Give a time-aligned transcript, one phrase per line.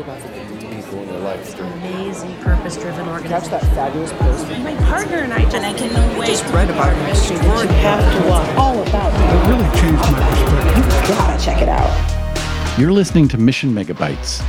[0.00, 3.28] about 50 people in their life during amazing purpose-driven organization.
[3.28, 4.48] Catch that fabulous post.
[4.60, 6.26] My partner and I just, And I can wait.
[6.26, 7.68] just read about an extraordinary.
[7.68, 11.10] You have to watch all about It It really changed my perspective.
[11.10, 12.78] You gotta check it out.
[12.78, 14.42] You're listening to Mission Megabites,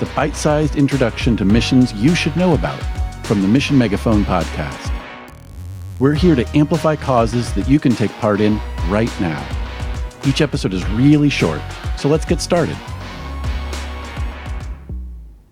[0.00, 2.80] the bite sized introduction to missions you should know about
[3.24, 4.92] from the Mission Megaphone podcast.
[6.00, 9.46] We're here to amplify causes that you can take part in right now.
[10.26, 11.60] Each episode is really short,
[11.96, 12.76] so let's get started.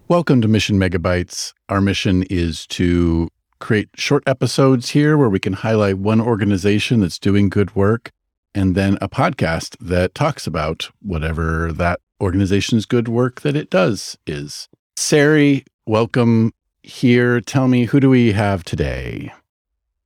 [0.07, 1.55] Welcome to Mission Megabites.
[1.71, 7.19] Our mission is to create short episodes here where we can highlight one organization that's
[7.19, 8.11] doing good work
[8.55, 14.19] and then a podcast that talks about whatever that organization's good work that it does
[14.27, 14.69] is.
[14.99, 17.41] Sari, welcome here.
[17.41, 19.33] Tell me, who do we have today?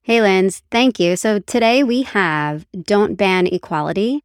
[0.03, 0.62] Hey, Linz.
[0.70, 1.17] Thank you.
[1.17, 4.23] So today we have Don't Ban Equality,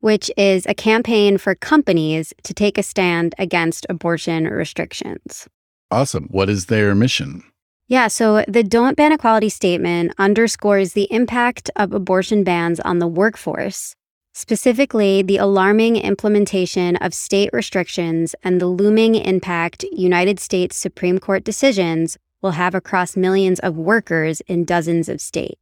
[0.00, 5.48] which is a campaign for companies to take a stand against abortion restrictions.
[5.90, 6.28] Awesome.
[6.30, 7.42] What is their mission?
[7.86, 13.08] Yeah, so the Don't Ban Equality statement underscores the impact of abortion bans on the
[13.08, 13.96] workforce,
[14.32, 21.42] specifically the alarming implementation of state restrictions and the looming impact United States Supreme Court
[21.42, 25.58] decisions will have across millions of workers in dozens of states.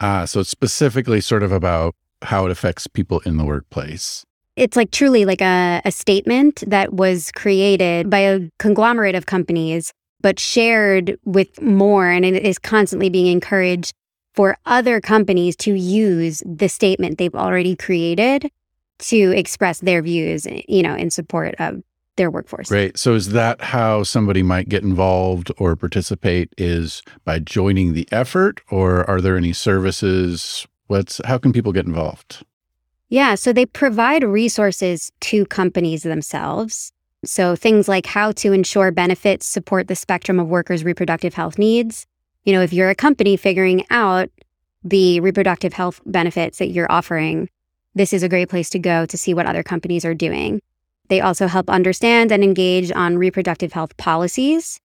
[0.00, 1.94] Ah, so it's specifically sort of about
[2.24, 4.24] how it affects people in the workplace.
[4.56, 9.92] It's like truly like a, a statement that was created by a conglomerate of companies,
[10.20, 13.92] but shared with more, and it is constantly being encouraged
[14.34, 18.50] for other companies to use the statement they've already created
[18.98, 21.82] to express their views, you know, in support of
[22.16, 22.68] their workforce.
[22.68, 22.98] Great.
[22.98, 28.60] So is that how somebody might get involved or participate is by joining the effort
[28.70, 30.66] or are there any services?
[30.86, 32.44] What's how can people get involved?
[33.08, 36.92] Yeah, so they provide resources to companies themselves.
[37.24, 42.06] So things like how to ensure benefits support the spectrum of workers' reproductive health needs.
[42.44, 44.28] You know, if you're a company figuring out
[44.82, 47.48] the reproductive health benefits that you're offering,
[47.94, 50.60] this is a great place to go to see what other companies are doing.
[51.08, 54.80] They also help understand and engage on reproductive health policies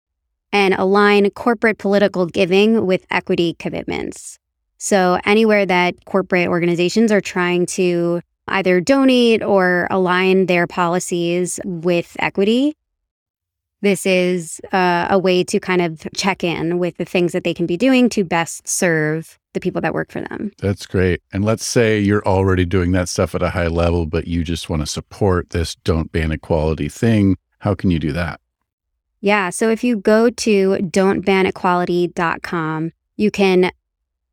[0.52, 4.38] and align corporate political giving with equity commitments.
[4.78, 12.16] So, anywhere that corporate organizations are trying to either donate or align their policies with
[12.20, 12.76] equity,
[13.80, 17.54] this is uh, a way to kind of check in with the things that they
[17.54, 20.50] can be doing to best serve the people that work for them.
[20.58, 21.22] That's great.
[21.32, 24.70] And let's say you're already doing that stuff at a high level, but you just
[24.70, 27.36] want to support this don't ban equality thing.
[27.58, 28.40] How can you do that?
[29.20, 29.50] Yeah.
[29.50, 33.72] So if you go to don'tbanequality.com, you can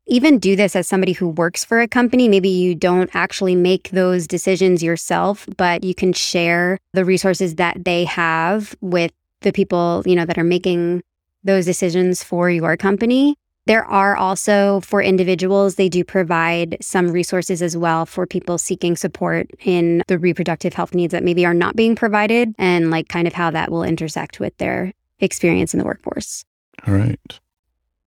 [0.06, 2.28] even do this as somebody who works for a company.
[2.28, 7.84] Maybe you don't actually make those decisions yourself, but you can share the resources that
[7.84, 11.02] they have with the people, you know, that are making
[11.44, 13.36] those decisions for your company.
[13.66, 18.96] There are also for individuals, they do provide some resources as well for people seeking
[18.96, 23.26] support in the reproductive health needs that maybe are not being provided and like kind
[23.26, 26.44] of how that will intersect with their experience in the workforce.
[26.86, 27.40] All right.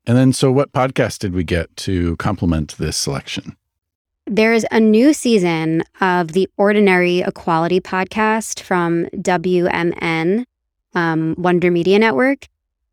[0.05, 3.55] And then, so what podcast did we get to complement this selection?
[4.25, 10.45] There's a new season of the Ordinary Equality podcast from WMN,
[10.93, 12.47] um, Wonder Media Network.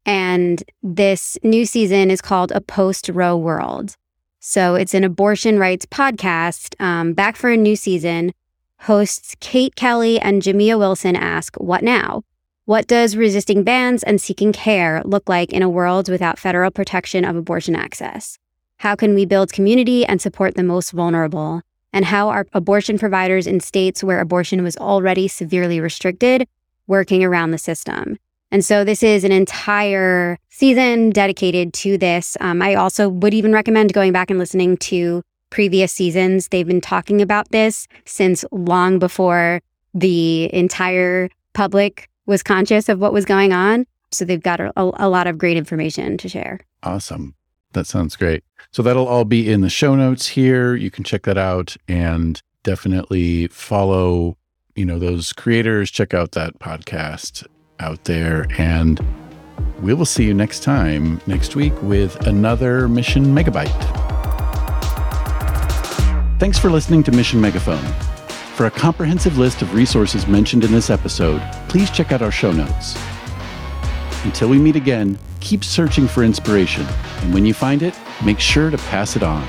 [0.06, 3.96] And this new season is called A Post Roe World.
[4.40, 8.32] So it's an abortion rights podcast um, back for a new season.
[8.80, 12.22] Hosts Kate Kelly and Jamia Wilson ask, What now?
[12.66, 17.24] What does resisting bans and seeking care look like in a world without federal protection
[17.24, 18.40] of abortion access?
[18.78, 21.62] How can we build community and support the most vulnerable?
[21.92, 26.48] And how are abortion providers in states where abortion was already severely restricted
[26.88, 28.18] working around the system?
[28.50, 32.36] And so this is an entire season dedicated to this.
[32.40, 36.48] Um, I also would even recommend going back and listening to previous seasons.
[36.48, 39.60] They've been talking about this since long before
[39.94, 43.86] the entire public was conscious of what was going on.
[44.12, 46.60] So they've got a, a lot of great information to share.
[46.82, 47.34] Awesome.
[47.72, 48.44] That sounds great.
[48.72, 50.74] So that'll all be in the show notes here.
[50.74, 54.36] You can check that out and definitely follow,
[54.74, 55.90] you know, those creators.
[55.90, 57.46] Check out that podcast
[57.80, 58.46] out there.
[58.58, 59.04] And
[59.80, 63.70] we will see you next time, next week, with another Mission Megabite.
[66.38, 68.15] Thanks for listening to Mission Megaphone.
[68.56, 72.52] For a comprehensive list of resources mentioned in this episode, please check out our show
[72.52, 72.96] notes.
[74.24, 76.86] Until we meet again, keep searching for inspiration,
[77.20, 77.92] and when you find it,
[78.24, 79.46] make sure to pass it on.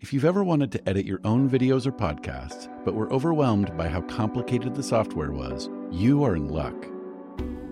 [0.00, 3.88] If you've ever wanted to edit your own videos or podcasts, but were overwhelmed by
[3.88, 6.86] how complicated the software was, you are in luck.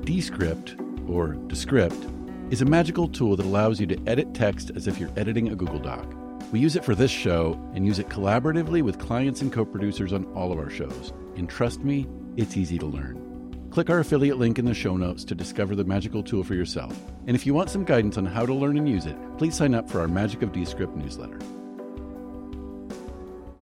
[0.05, 0.77] Descript,
[1.09, 1.97] or Descript,
[2.51, 5.55] is a magical tool that allows you to edit text as if you're editing a
[5.55, 6.05] Google Doc.
[6.51, 10.13] We use it for this show and use it collaboratively with clients and co producers
[10.13, 11.13] on all of our shows.
[11.37, 13.69] And trust me, it's easy to learn.
[13.71, 17.01] Click our affiliate link in the show notes to discover the magical tool for yourself.
[17.29, 19.75] And if you want some guidance on how to learn and use it, please sign
[19.75, 21.39] up for our Magic of Descript newsletter.